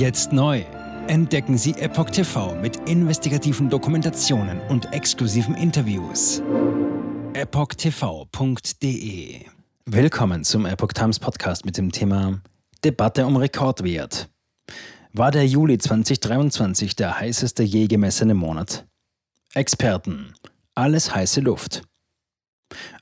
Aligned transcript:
Jetzt 0.00 0.32
neu. 0.32 0.64
Entdecken 1.08 1.58
Sie 1.58 1.72
Epoch 1.72 2.08
TV 2.08 2.54
mit 2.54 2.88
investigativen 2.88 3.68
Dokumentationen 3.68 4.58
und 4.70 4.94
exklusiven 4.94 5.54
Interviews. 5.54 6.42
EpochTV.de 7.34 8.64
Willkommen 9.84 10.44
zum 10.44 10.64
Epoch 10.64 10.94
Times 10.94 11.18
Podcast 11.18 11.66
mit 11.66 11.76
dem 11.76 11.92
Thema 11.92 12.40
Debatte 12.82 13.26
um 13.26 13.36
Rekordwert. 13.36 14.30
War 15.12 15.32
der 15.32 15.46
Juli 15.46 15.76
2023 15.76 16.96
der 16.96 17.20
heißeste 17.20 17.62
je 17.62 17.86
gemessene 17.86 18.32
Monat? 18.32 18.86
Experten. 19.52 20.32
Alles 20.74 21.14
heiße 21.14 21.42
Luft. 21.42 21.82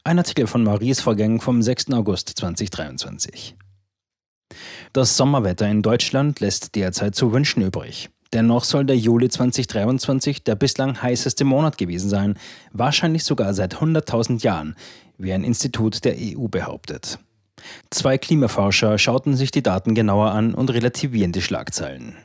Ein 0.02 0.18
Artikel 0.18 0.48
von 0.48 0.64
Maurice 0.64 1.00
Vorgäng 1.00 1.40
vom 1.40 1.62
6. 1.62 1.92
August 1.92 2.30
2023. 2.30 3.56
Das 4.92 5.16
Sommerwetter 5.16 5.68
in 5.68 5.82
Deutschland 5.82 6.40
lässt 6.40 6.74
derzeit 6.74 7.14
zu 7.14 7.32
wünschen 7.32 7.62
übrig. 7.62 8.10
Dennoch 8.32 8.64
soll 8.64 8.84
der 8.84 8.96
Juli 8.96 9.28
2023 9.28 10.44
der 10.44 10.54
bislang 10.54 11.00
heißeste 11.00 11.44
Monat 11.44 11.78
gewesen 11.78 12.10
sein, 12.10 12.34
wahrscheinlich 12.72 13.24
sogar 13.24 13.54
seit 13.54 13.76
100.000 13.76 14.42
Jahren, 14.42 14.76
wie 15.16 15.32
ein 15.32 15.44
Institut 15.44 16.04
der 16.04 16.16
EU 16.18 16.48
behauptet. 16.48 17.18
Zwei 17.90 18.18
Klimaforscher 18.18 18.98
schauten 18.98 19.36
sich 19.36 19.50
die 19.50 19.62
Daten 19.62 19.94
genauer 19.94 20.30
an 20.30 20.54
und 20.54 20.70
relativieren 20.70 21.32
die 21.32 21.42
Schlagzeilen. 21.42 22.16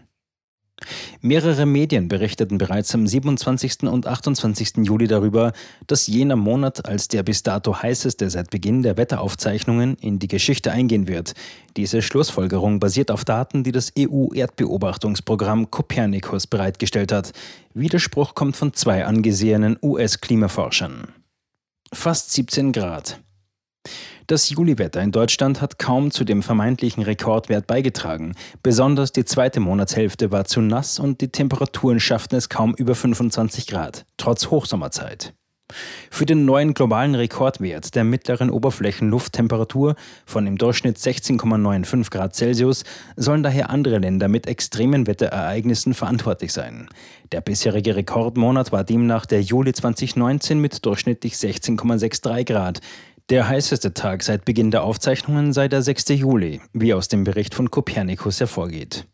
Mehrere 1.22 1.66
Medien 1.66 2.08
berichteten 2.08 2.58
bereits 2.58 2.94
am 2.94 3.08
27. 3.08 3.84
und 3.84 4.08
28. 4.08 4.78
Juli 4.84 5.08
darüber, 5.08 5.54
dass 5.88 6.08
jener 6.08 6.36
Monat 6.36 6.86
als 6.86 7.08
der 7.08 7.24
bis 7.24 7.44
dato 7.44 7.82
heißeste 7.82 8.30
seit 8.30 8.50
Beginn 8.50 8.84
der 8.84 8.98
Wetteraufzeichnungen 8.98 9.96
in 9.96 10.20
die 10.20 10.27
Geschichte 10.27 10.72
eingehen 10.72 11.08
wird. 11.08 11.34
Diese 11.77 12.02
Schlussfolgerung 12.02 12.80
basiert 12.80 13.12
auf 13.12 13.26
Daten, 13.26 13.64
die 13.64 13.72
das 13.72 13.91
EU-Erdbeobachtungsprogramm 13.98 15.72
Copernicus 15.72 16.48
bereitgestellt 16.48 17.12
hat. 17.12 17.34
Widerspruch 17.74 18.35
kommt 18.35 18.55
von 18.55 18.74
zwei 18.74 19.05
angesehenen 19.05 19.77
US-Klimaforschern. 19.82 21.07
Fast 21.91 22.32
17 22.32 22.72
Grad. 22.72 23.20
Das 24.27 24.49
Juliwetter 24.49 25.02
in 25.02 25.12
Deutschland 25.12 25.60
hat 25.60 25.79
kaum 25.79 26.10
zu 26.10 26.24
dem 26.24 26.43
vermeintlichen 26.43 27.04
Rekordwert 27.04 27.68
beigetragen. 27.68 28.35
Besonders 28.62 29.12
die 29.12 29.26
zweite 29.26 29.60
Monatshälfte 29.60 30.32
war 30.32 30.46
zu 30.46 30.62
nass 30.62 30.98
und 30.98 31.20
die 31.20 31.27
Temperaturen 31.27 31.99
schafften 31.99 32.38
es 32.38 32.48
kaum 32.48 32.74
über 32.74 32.96
25 32.96 33.68
Grad, 33.68 34.05
trotz 34.16 34.49
Hochsommerzeit. 34.49 35.34
Für 36.12 36.26
den 36.26 36.46
neuen 36.46 36.74
globalen 36.74 37.16
Rekordwert 37.16 37.96
der 37.96 38.04
mittleren 38.04 38.49
Oberflächenlufttemperatur 38.49 39.96
von 40.26 40.46
im 40.46 40.57
Durchschnitt 40.57 40.98
16,95 40.98 42.12
Grad 42.12 42.35
Celsius 42.35 42.84
sollen 43.16 43.44
daher 43.44 43.70
andere 43.70 43.98
Länder 43.98 44.27
mit 44.27 44.46
extremen 44.46 45.07
Wetterereignissen 45.07 45.94
verantwortlich 45.94 46.54
sein. 46.54 46.90
Der 47.32 47.41
bisherige 47.41 47.96
Rekordmonat 47.96 48.71
war 48.71 48.84
demnach 48.84 49.26
der 49.26 49.41
Juli 49.41 49.74
2019 49.74 50.60
mit 50.60 50.85
durchschnittlich 50.85 51.34
16,63 51.34 52.44
Grad. 52.46 52.79
Der 53.29 53.48
heißeste 53.48 53.93
Tag 53.93 54.21
seit 54.21 54.43
Beginn 54.43 54.70
der 54.70 54.84
Aufzeichnungen 54.84 55.54
sei 55.54 55.70
der 55.70 55.82
6. 55.82 56.10
Juli, 56.10 56.60
wie 56.74 56.93
aus 56.93 57.07
dem 57.07 57.24
Bericht 57.24 57.55
von 57.55 57.71
Copernicus 57.71 58.41
hervorgeht. 58.41 59.07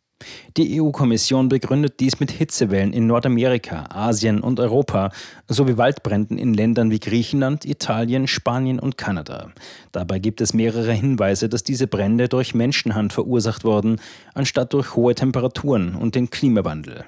Die 0.58 0.82
EU-Kommission 0.82 1.48
begründet 1.48 2.00
dies 2.00 2.20
mit 2.20 2.32
Hitzewellen 2.32 2.92
in 2.92 3.06
Nordamerika, 3.06 3.86
Asien 3.90 4.42
und 4.42 4.60
Europa 4.60 5.12
sowie 5.48 5.78
Waldbränden 5.78 6.40
in 6.40 6.56
Ländern 6.56 6.90
wie 6.90 7.00
Griechenland, 7.00 7.66
Italien, 7.66 8.28
Spanien 8.28 8.80
und 8.80 8.98
Kanada. 8.98 9.52
Dabei 9.92 10.18
gibt 10.18 10.42
es 10.42 10.56
mehrere 10.56 10.92
Hinweise, 10.92 11.48
dass 11.48 11.64
diese 11.64 11.86
Brände 11.86 12.28
durch 12.30 12.56
Menschenhand 12.56 13.14
verursacht 13.14 13.64
wurden, 13.64 14.02
anstatt 14.34 14.74
durch 14.74 14.96
hohe 14.96 15.14
Temperaturen 15.14 15.94
und 15.94 16.16
den 16.16 16.32
Klimawandel. 16.32 17.06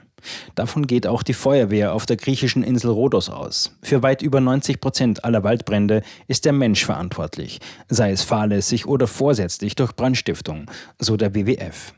Davon 0.56 0.88
geht 0.88 1.08
auch 1.08 1.24
die 1.24 1.34
Feuerwehr 1.34 1.94
auf 1.94 2.06
der 2.06 2.18
griechischen 2.18 2.64
Insel 2.64 2.92
Rhodos 2.92 3.30
aus. 3.30 3.78
Für 3.82 4.04
weit 4.04 4.22
über 4.22 4.42
90 4.42 4.80
Prozent 4.82 5.24
aller 5.24 5.44
Waldbrände 5.44 6.04
ist 6.28 6.46
der 6.46 6.54
Mensch 6.54 6.86
verantwortlich, 6.86 7.60
sei 7.90 8.12
es 8.12 8.24
fahrlässig 8.24 8.86
oder 8.88 9.08
vorsätzlich 9.08 9.76
durch 9.76 9.96
Brandstiftung, 9.96 10.70
so 11.00 11.18
der 11.18 11.36
WWF. 11.36 11.94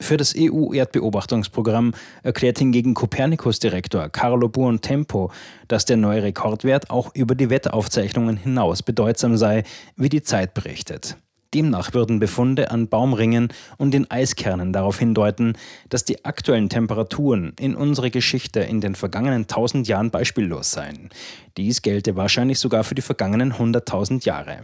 Für 0.00 0.16
das 0.16 0.34
EU-Erdbeobachtungsprogramm 0.36 1.94
erklärt 2.22 2.58
hingegen 2.58 2.94
Copernicus-Direktor 2.94 4.08
Carlo 4.10 4.48
Buontempo, 4.48 5.32
dass 5.68 5.86
der 5.86 5.96
neue 5.96 6.22
Rekordwert 6.22 6.90
auch 6.90 7.14
über 7.14 7.34
die 7.34 7.48
Wetteraufzeichnungen 7.48 8.36
hinaus 8.36 8.82
bedeutsam 8.82 9.36
sei, 9.36 9.64
wie 9.96 10.10
die 10.10 10.22
Zeit 10.22 10.52
berichtet. 10.52 11.16
Demnach 11.54 11.94
würden 11.94 12.18
Befunde 12.18 12.70
an 12.70 12.88
Baumringen 12.88 13.48
und 13.78 13.92
den 13.92 14.10
Eiskernen 14.10 14.72
darauf 14.72 14.98
hindeuten, 14.98 15.54
dass 15.88 16.04
die 16.04 16.24
aktuellen 16.24 16.68
Temperaturen 16.68 17.52
in 17.58 17.74
unserer 17.74 18.10
Geschichte 18.10 18.60
in 18.60 18.80
den 18.80 18.94
vergangenen 18.94 19.46
tausend 19.46 19.88
Jahren 19.88 20.10
beispiellos 20.10 20.72
seien. 20.72 21.10
Dies 21.56 21.82
gelte 21.82 22.16
wahrscheinlich 22.16 22.58
sogar 22.58 22.84
für 22.84 22.94
die 22.94 23.02
vergangenen 23.02 23.58
hunderttausend 23.58 24.24
Jahre. 24.24 24.60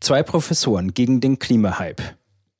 Zwei 0.00 0.22
Professoren 0.22 0.94
gegen 0.94 1.20
den 1.20 1.38
Klimahype. 1.38 2.02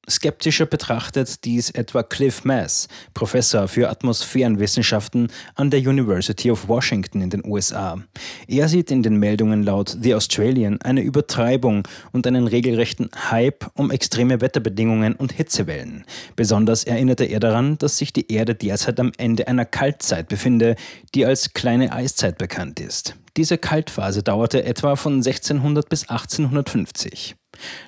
Skeptischer 0.08 0.66
betrachtet 0.66 1.44
dies 1.44 1.70
etwa 1.70 2.02
Cliff 2.02 2.44
Mass, 2.44 2.88
Professor 3.12 3.66
für 3.66 3.90
Atmosphärenwissenschaften 3.90 5.32
an 5.54 5.70
der 5.70 5.80
University 5.80 6.50
of 6.50 6.68
Washington 6.68 7.20
in 7.20 7.30
den 7.30 7.44
USA. 7.44 7.98
Er 8.46 8.68
sieht 8.68 8.90
in 8.90 9.02
den 9.02 9.16
Meldungen 9.16 9.64
laut 9.64 9.96
The 10.00 10.14
Australian 10.14 10.80
eine 10.82 11.00
Übertreibung 11.00 11.88
und 12.12 12.26
einen 12.26 12.46
regelrechten 12.46 13.10
Hype 13.30 13.66
um 13.74 13.90
extreme 13.90 14.40
Wetterbedingungen 14.40 15.14
und 15.14 15.32
Hitzewellen. 15.32 16.04
Besonders 16.36 16.84
erinnerte 16.84 17.24
er 17.24 17.40
daran, 17.40 17.76
dass 17.78 17.98
sich 17.98 18.12
die 18.12 18.30
Erde 18.32 18.54
derzeit 18.54 19.00
am 19.00 19.12
Ende 19.18 19.48
einer 19.48 19.64
Kaltzeit 19.64 20.28
befinde, 20.28 20.76
die 21.14 21.26
als 21.26 21.52
kleine 21.52 21.92
Eiszeit 21.92 22.38
bekannt 22.38 22.78
ist. 22.78 23.16
Diese 23.36 23.58
Kaltphase 23.58 24.22
dauerte 24.22 24.64
etwa 24.64 24.96
von 24.96 25.14
1600 25.14 25.88
bis 25.88 26.08
1850. 26.08 27.36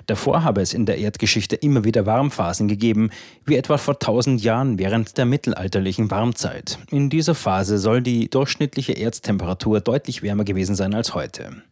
Davor 0.05 0.43
habe 0.43 0.61
es 0.61 0.73
in 0.73 0.85
der 0.85 0.97
Erdgeschichte 0.97 1.55
immer 1.55 1.83
wieder 1.83 2.05
Warmphasen 2.05 2.67
gegeben, 2.67 3.09
wie 3.45 3.55
etwa 3.55 3.77
vor 3.77 3.95
1000 3.95 4.41
Jahren 4.43 4.79
während 4.79 5.17
der 5.17 5.25
mittelalterlichen 5.25 6.11
Warmzeit. 6.11 6.79
In 6.91 7.09
dieser 7.09 7.35
Phase 7.35 7.77
soll 7.77 8.01
die 8.01 8.29
durchschnittliche 8.29 8.93
Erdtemperatur 8.93 9.81
deutlich 9.81 10.23
wärmer 10.23 10.43
gewesen 10.43 10.75
sein 10.75 10.93
als 10.93 11.13
heute. 11.13 11.63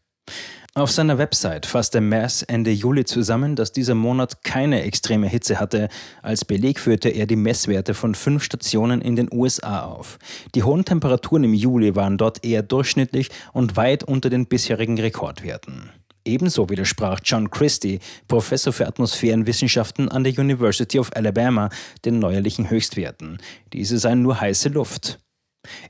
Auf 0.78 0.91
seiner 0.91 1.18
Website 1.18 1.66
fasste 1.66 2.02
Mass 2.02 2.44
Ende 2.44 2.69
Juli 2.69 3.03
zusammen, 3.03 3.56
dass 3.56 3.72
dieser 3.72 3.96
Monat 3.96 4.44
keine 4.44 4.84
extreme 4.84 5.28
Hitze 5.28 5.59
hatte. 5.59 5.90
Als 6.22 6.46
Beleg 6.46 6.80
führte 6.80 7.09
er 7.09 7.25
die 7.25 7.36
Messwerte 7.36 7.96
von 7.96 8.13
fünf 8.13 8.44
Stationen 8.44 9.02
in 9.02 9.16
den 9.16 9.28
USA 9.34 9.81
auf. 9.81 10.19
Die 10.53 10.62
hohen 10.62 10.86
Temperaturen 10.86 11.46
im 11.46 11.56
Juli 11.56 11.96
waren 11.96 12.19
dort 12.19 12.46
eher 12.46 12.62
durchschnittlich 12.62 13.31
und 13.53 13.75
weit 13.75 14.03
unter 14.03 14.30
den 14.30 14.46
bisherigen 14.46 15.00
Rekordwerten. 15.00 15.90
Ebenso 16.28 16.70
widersprach 16.70 17.22
John 17.24 17.50
Christie, 17.50 18.00
Professor 18.28 18.74
für 18.74 18.86
Atmosphärenwissenschaften 18.86 20.10
an 20.10 20.24
der 20.24 20.38
University 20.38 21.00
of 21.00 21.10
Alabama, 21.16 21.70
den 22.04 22.20
neuerlichen 22.20 22.70
Höchstwerten. 22.70 23.38
Diese 23.72 23.98
seien 23.98 24.22
nur 24.22 24.40
heiße 24.40 24.70
Luft. 24.70 25.20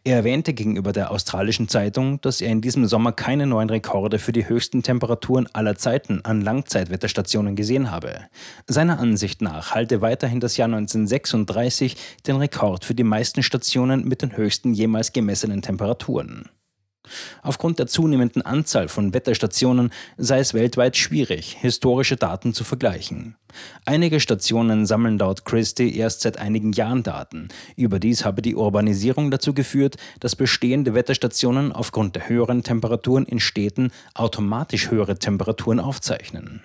Er 0.04 0.18
erwähnte 0.18 0.54
gegenüber 0.54 0.92
der 0.92 1.12
australischen 1.12 1.68
Zeitung, 1.68 2.22
dass 2.22 2.42
er 2.42 2.52
in 2.52 2.62
diesem 2.62 2.88
Sommer 2.88 3.12
keine 3.12 3.46
neuen 3.46 3.70
Rekorde 3.70 4.20
für 4.20 4.32
die 4.32 4.48
höchsten 4.48 4.84
Temperaturen 4.84 5.48
aller 5.54 5.76
Zeiten 5.76 6.22
an 6.24 6.42
Langzeitwetterstationen 6.42 7.56
gesehen 7.56 7.92
habe. 7.92 8.22
Seiner 8.68 9.00
Ansicht 9.00 9.42
nach 9.42 9.76
halte 9.76 10.02
weiterhin 10.02 10.40
das 10.40 10.58
Jahr 10.58 10.68
1936 10.68 11.96
den 12.26 12.38
Rekord 12.38 12.86
für 12.86 12.96
die 12.96 13.04
meisten 13.04 13.44
Stationen 13.44 14.08
mit 14.08 14.22
den 14.22 14.36
höchsten 14.36 14.74
jemals 14.74 15.14
gemessenen 15.14 15.62
Temperaturen. 15.62 16.50
Aufgrund 17.42 17.80
der 17.80 17.88
zunehmenden 17.88 18.42
Anzahl 18.42 18.88
von 18.88 19.14
Wetterstationen 19.14 19.92
sei 20.18 20.40
es 20.40 20.54
weltweit 20.54 20.98
schwierig, 20.98 21.58
historische 21.60 22.16
Daten 22.16 22.54
zu 22.54 22.64
vergleichen. 22.64 23.36
Einige 23.86 24.20
Stationen 24.20 24.86
sammeln 24.86 25.18
laut 25.18 25.46
Christie 25.46 25.96
erst 25.98 26.22
seit 26.22 26.38
einigen 26.38 26.74
Jahren 26.74 27.04
Daten. 27.04 27.48
Überdies 27.76 28.26
habe 28.26 28.42
die 28.42 28.56
Urbanisierung 28.56 29.32
dazu 29.32 29.54
geführt, 29.54 29.98
dass 30.20 30.36
bestehende 30.36 30.94
Wetterstationen 30.94 31.72
aufgrund 31.72 32.16
der 32.16 32.30
höheren 32.30 32.64
Temperaturen 32.64 33.26
in 33.26 33.40
Städten 33.40 33.92
automatisch 34.14 34.92
höhere 34.92 35.18
Temperaturen 35.18 35.80
aufzeichnen. 35.80 36.62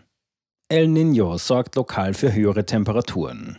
El 0.68 0.86
Niño 0.86 1.38
sorgt 1.38 1.76
lokal 1.76 2.14
für 2.14 2.32
höhere 2.32 2.64
Temperaturen. 2.64 3.58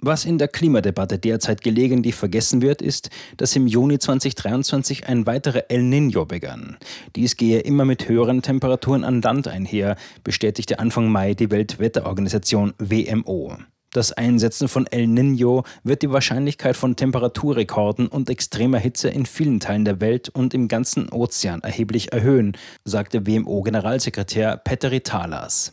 Was 0.00 0.24
in 0.24 0.38
der 0.38 0.46
Klimadebatte 0.46 1.18
derzeit 1.18 1.60
gelegentlich 1.60 2.14
vergessen 2.14 2.62
wird, 2.62 2.82
ist, 2.82 3.10
dass 3.36 3.56
im 3.56 3.66
Juni 3.66 3.98
2023 3.98 5.08
ein 5.08 5.26
weiterer 5.26 5.70
El 5.70 5.80
Niño 5.80 6.24
begann. 6.24 6.76
Dies 7.16 7.36
gehe 7.36 7.58
immer 7.58 7.84
mit 7.84 8.08
höheren 8.08 8.40
Temperaturen 8.40 9.02
an 9.02 9.22
Land 9.22 9.48
einher, 9.48 9.96
bestätigte 10.22 10.78
Anfang 10.78 11.10
Mai 11.10 11.34
die 11.34 11.50
Weltwetterorganisation 11.50 12.74
WMO. 12.78 13.56
Das 13.90 14.12
Einsetzen 14.12 14.68
von 14.68 14.86
El 14.86 15.06
Niño 15.06 15.64
wird 15.82 16.02
die 16.02 16.12
Wahrscheinlichkeit 16.12 16.76
von 16.76 16.94
Temperaturrekorden 16.94 18.06
und 18.06 18.30
extremer 18.30 18.78
Hitze 18.78 19.08
in 19.08 19.26
vielen 19.26 19.58
Teilen 19.58 19.84
der 19.84 20.00
Welt 20.00 20.28
und 20.28 20.54
im 20.54 20.68
ganzen 20.68 21.10
Ozean 21.10 21.62
erheblich 21.62 22.12
erhöhen, 22.12 22.56
sagte 22.84 23.26
WMO-Generalsekretär 23.26 24.58
Petteri 24.58 25.00
Talas. 25.00 25.72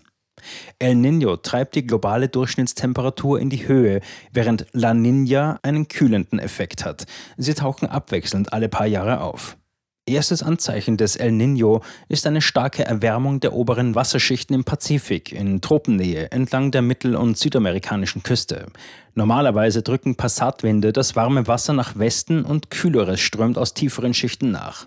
El 0.79 0.95
Niño 0.95 1.37
treibt 1.37 1.75
die 1.75 1.87
globale 1.87 2.27
Durchschnittstemperatur 2.27 3.39
in 3.39 3.49
die 3.49 3.67
Höhe, 3.67 4.01
während 4.31 4.65
La 4.73 4.91
Niña 4.91 5.57
einen 5.63 5.87
kühlenden 5.87 6.39
Effekt 6.39 6.85
hat. 6.85 7.05
Sie 7.37 7.53
tauchen 7.53 7.87
abwechselnd 7.87 8.53
alle 8.53 8.69
paar 8.69 8.87
Jahre 8.87 9.21
auf. 9.21 9.57
Erstes 10.07 10.43
Anzeichen 10.43 10.97
des 10.97 11.15
El 11.15 11.31
Niño 11.31 11.81
ist 12.09 12.27
eine 12.27 12.41
starke 12.41 12.85
Erwärmung 12.85 13.39
der 13.39 13.53
oberen 13.53 13.95
Wasserschichten 13.95 14.55
im 14.55 14.63
Pazifik 14.63 15.31
in 15.31 15.61
Tropennähe 15.61 16.31
entlang 16.31 16.69
der 16.69 16.83
mittel- 16.83 17.15
und 17.15 17.39
südamerikanischen 17.39 18.21
Küste. 18.21 18.67
Normalerweise 19.15 19.81
drücken 19.81 20.15
Passatwinde 20.15 20.93
das 20.93 21.15
warme 21.15 21.47
Wasser 21.47 21.73
nach 21.73 21.97
Westen 21.97 22.45
und 22.45 22.69
kühleres 22.69 23.19
strömt 23.19 23.57
aus 23.57 23.73
tieferen 23.73 24.13
Schichten 24.13 24.51
nach. 24.51 24.85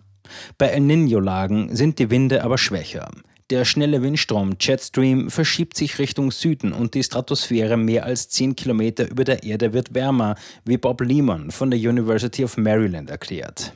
Bei 0.56 0.68
El 0.68 0.82
Niño-Lagen 0.82 1.74
sind 1.74 1.98
die 1.98 2.10
Winde 2.10 2.44
aber 2.44 2.58
schwächer. 2.58 3.10
Der 3.50 3.64
schnelle 3.64 4.02
Windstrom 4.02 4.56
Jetstream 4.60 5.30
verschiebt 5.30 5.74
sich 5.74 5.98
Richtung 5.98 6.30
Süden 6.30 6.74
und 6.74 6.92
die 6.92 7.02
Stratosphäre 7.02 7.78
mehr 7.78 8.04
als 8.04 8.28
10 8.28 8.56
Kilometer 8.56 9.10
über 9.10 9.24
der 9.24 9.42
Erde 9.42 9.72
wird 9.72 9.94
wärmer, 9.94 10.34
wie 10.66 10.76
Bob 10.76 11.00
Lehman 11.00 11.50
von 11.50 11.70
der 11.70 11.80
University 11.80 12.44
of 12.44 12.58
Maryland 12.58 13.08
erklärt. 13.08 13.72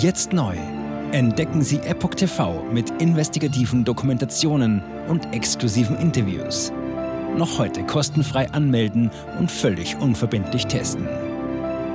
Jetzt 0.00 0.32
neu. 0.32 0.56
Entdecken 1.12 1.60
Sie 1.60 1.76
Epoch 1.80 2.14
TV 2.14 2.64
mit 2.72 2.88
investigativen 3.02 3.84
Dokumentationen 3.84 4.82
und 5.08 5.26
exklusiven 5.34 5.98
Interviews. 5.98 6.72
Noch 7.36 7.58
heute 7.58 7.84
kostenfrei 7.84 8.50
anmelden 8.50 9.10
und 9.38 9.50
völlig 9.50 9.94
unverbindlich 9.96 10.64
testen. 10.66 11.06